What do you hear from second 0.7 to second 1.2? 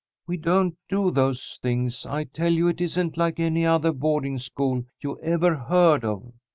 do